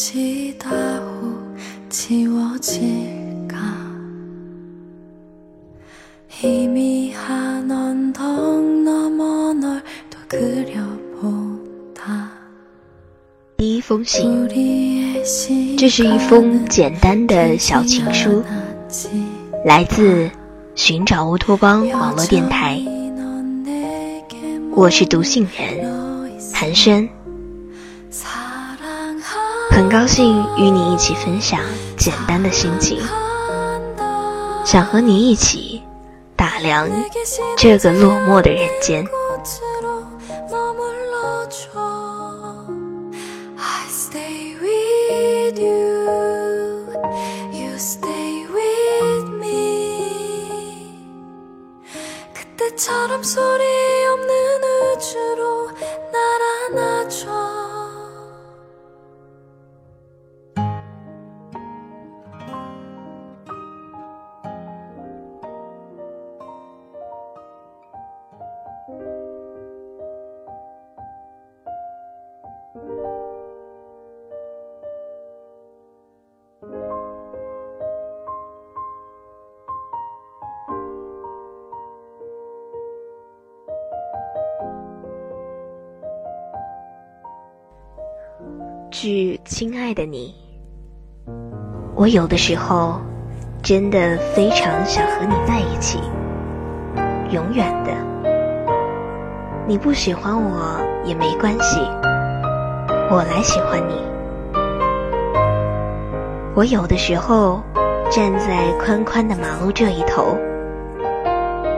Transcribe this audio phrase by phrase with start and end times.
[0.00, 0.14] 第
[13.76, 14.48] 一封信，
[15.76, 18.44] 这是一封简单的小情书，
[19.64, 20.30] 来自
[20.76, 22.80] 寻找乌托邦网络电台。
[24.70, 25.84] 我是读信人
[26.54, 27.08] 韩轩，
[29.78, 31.60] 很高兴与你一起分享
[31.96, 33.00] 简单的心情，
[34.64, 35.80] 想和你一起
[36.34, 36.90] 打量
[37.56, 39.06] 这个落寞的人间。
[89.00, 90.34] 句亲爱的你，
[91.94, 93.00] 我有的时候
[93.62, 96.00] 真的非常想和你在一起，
[97.30, 97.92] 永远的。
[99.68, 101.78] 你不喜欢我也没关系，
[103.08, 103.94] 我来喜欢你。
[106.56, 107.62] 我有的时候
[108.10, 110.36] 站在宽宽的马路这一头，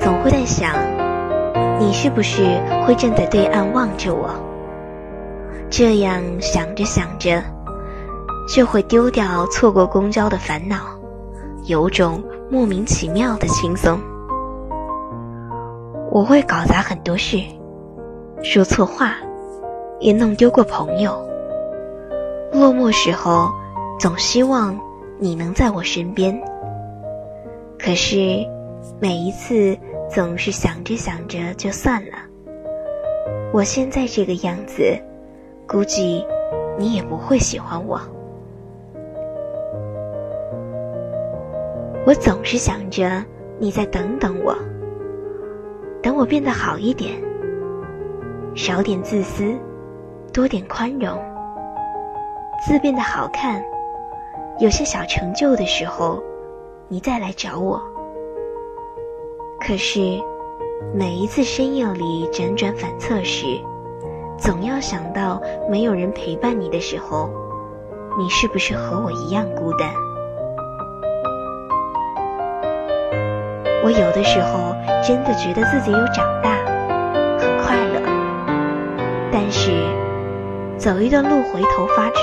[0.00, 0.74] 总会在想，
[1.78, 2.42] 你是不是
[2.84, 4.34] 会站在对岸望着我？
[5.70, 7.42] 这样想着想着，
[8.48, 10.76] 就会丢掉错过公交的烦恼，
[11.64, 13.98] 有种莫名其妙的轻松。
[16.12, 17.38] 我会搞砸很多事，
[18.42, 19.16] 说错话，
[19.98, 21.28] 也弄丢过朋友。
[22.52, 23.50] 落寞时候，
[23.98, 24.78] 总希望
[25.18, 26.40] 你能在我身边。
[27.76, 28.46] 可是，
[29.00, 29.76] 每一次
[30.08, 32.12] 总是想着想着就算了。
[33.52, 34.96] 我现在这个样子。
[35.66, 36.24] 估计
[36.78, 38.00] 你也不会喜欢我。
[42.06, 43.24] 我总是想着
[43.58, 44.54] 你再等等我，
[46.02, 47.14] 等我变得好一点，
[48.54, 49.54] 少点自私，
[50.32, 51.18] 多点宽容，
[52.66, 53.64] 字变得好看，
[54.58, 56.22] 有些小成就的时候，
[56.88, 57.80] 你再来找我。
[59.58, 60.20] 可是
[60.94, 63.46] 每一次深夜里辗转反侧时，
[64.38, 65.40] 总要想到
[65.70, 67.30] 没有人陪伴你的时候，
[68.18, 69.88] 你是不是和我一样孤单？
[73.82, 74.74] 我有的时候
[75.06, 76.56] 真的觉得自己有长大，
[77.38, 78.00] 很快乐。
[79.30, 79.70] 但是
[80.78, 82.20] 走一段路回头发觉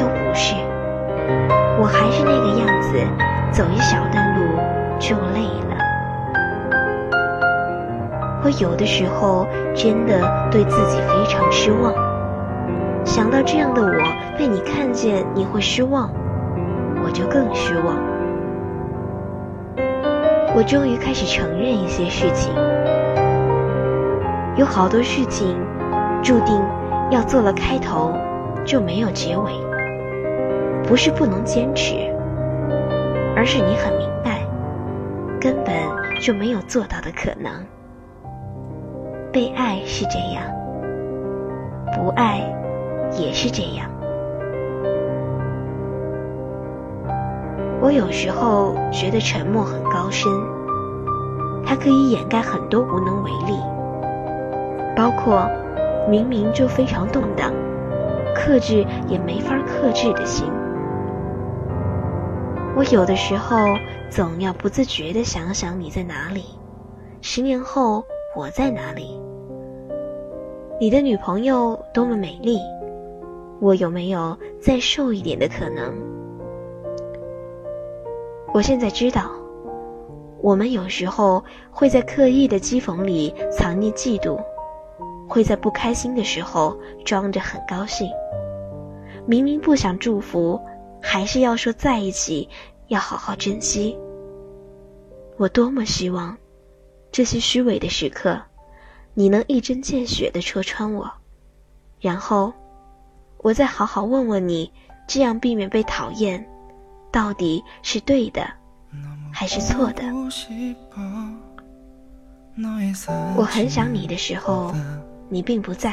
[0.00, 0.54] 又不是，
[1.80, 2.98] 我还是那个样子，
[3.50, 4.44] 走一小段路
[4.98, 5.71] 就累了。
[8.44, 11.94] 我有的时候真的对自己非常失望，
[13.04, 16.10] 想到这样的我被你看见，你会失望，
[17.04, 17.96] 我就更失望。
[20.56, 22.52] 我终于开始承认一些事情，
[24.56, 25.56] 有好多事情
[26.20, 26.60] 注定
[27.10, 28.12] 要做了开头
[28.64, 29.52] 就没有结尾，
[30.86, 31.94] 不是不能坚持，
[33.36, 34.40] 而是你很明白，
[35.40, 35.74] 根本
[36.20, 37.50] 就没有做到的可能。
[39.32, 40.44] 被爱是这样，
[41.96, 42.42] 不爱
[43.18, 43.88] 也是这样。
[47.80, 50.30] 我有时候觉得沉默很高深，
[51.64, 53.58] 它可以掩盖很多无能为力，
[54.94, 55.48] 包括
[56.10, 57.50] 明明就非常动荡，
[58.36, 60.46] 克制也没法克制的心。
[62.76, 63.56] 我有的时候
[64.10, 66.44] 总要不自觉的想想你在哪里，
[67.22, 68.04] 十年后。
[68.34, 69.20] 我在哪里？
[70.80, 72.58] 你的女朋友多么美丽，
[73.60, 75.94] 我有没有再瘦一点的可能？
[78.54, 79.30] 我现在知道，
[80.40, 84.40] 我们有时候会在刻意的讥讽里藏匿嫉妒，
[85.28, 86.74] 会在不开心的时候
[87.04, 88.10] 装着很高兴，
[89.26, 90.58] 明明不想祝福，
[91.02, 92.48] 还是要说在一起，
[92.88, 93.98] 要好好珍惜。
[95.36, 96.34] 我多么希望。
[97.12, 98.40] 这些虚伪的时刻，
[99.12, 101.12] 你能一针见血的戳穿我，
[102.00, 102.50] 然后
[103.36, 104.72] 我再好好问问你，
[105.06, 106.48] 这样避免被讨厌，
[107.12, 108.42] 到底是对的
[109.30, 110.02] 还是错的？
[113.36, 114.72] 我很想你的时候，
[115.28, 115.90] 你并不在；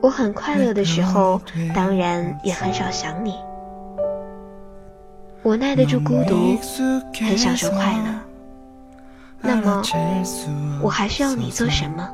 [0.00, 1.40] 我很快乐的时候，
[1.72, 3.36] 当然也很少想你。
[5.44, 6.58] 我耐得住孤独，
[7.20, 8.27] 很享受快乐。
[9.40, 9.82] 那么，
[10.82, 12.08] 我还需要你做什么？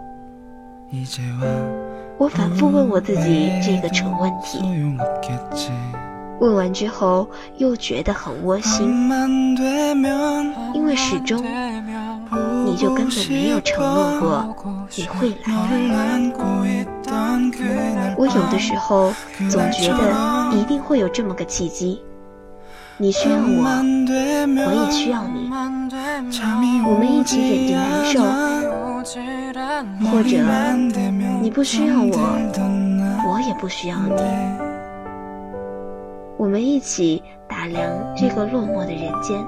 [2.19, 4.61] 我反复问我自己这个蠢问题，
[6.41, 8.87] 问完之后又觉得很窝心，
[10.75, 11.43] 因为始终
[12.65, 14.57] 你就根本没有承诺过
[14.97, 15.55] 你会来。
[18.17, 19.13] 我有的时候
[19.51, 22.01] 总觉得一定会有这么个契机，
[22.99, 23.65] 你需要我，
[24.67, 25.51] 我也需要你，
[26.87, 28.23] 我们一起忍着难受。
[30.11, 30.29] 或者
[31.43, 32.13] 你不需要我，
[33.29, 34.23] 我也不需要你，
[36.39, 39.45] 我们一起打量这个落寞的人间，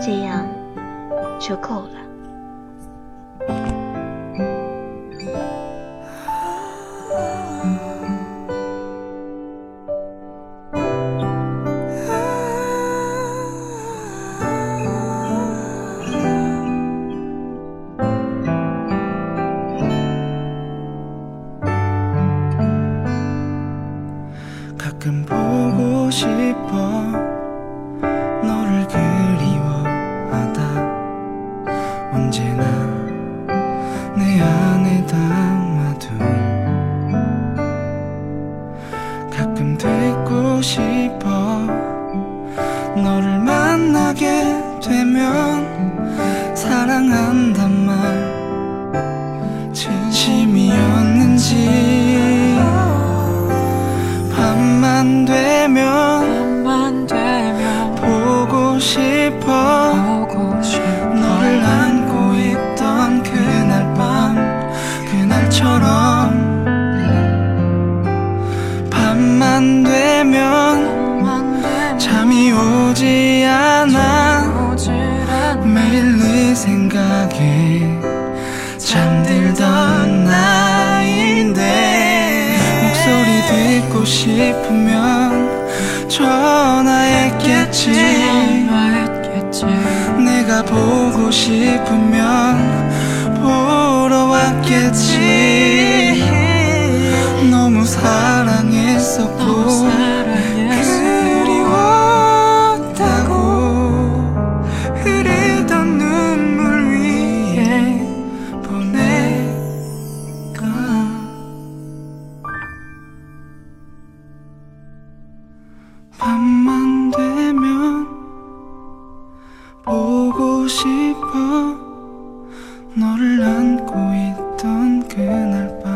[0.00, 0.46] 这样
[1.40, 1.99] 就够了。
[25.00, 26.76] 가끔 보고 싶어
[28.42, 30.60] 너를 그리워하다.
[32.12, 32.62] 언제나
[34.14, 36.18] 내 안에 담아둔
[39.30, 41.30] 가끔 듣고 싶어
[42.94, 44.28] 너를 만나게
[44.82, 47.69] 되면 사랑한다
[72.48, 74.76] 오지 않아.
[75.62, 77.98] 매일 네 생각에
[78.78, 81.60] 잠들던 나인데
[82.82, 83.42] 목소리
[83.82, 85.50] 듣고 싶으면
[86.08, 87.90] 전화했겠지.
[90.24, 92.90] 내가 보고 싶으면
[93.40, 95.79] 보러 왔겠지.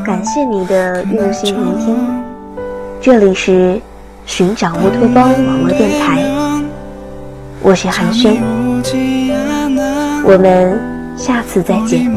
[0.04, 1.96] 感谢你的用心聆听，
[3.00, 3.80] 这里是
[4.26, 6.22] 寻找乌托邦网络电台，
[7.60, 8.38] 我是寒暄，
[10.24, 10.78] 我们
[11.16, 12.10] 下次再见。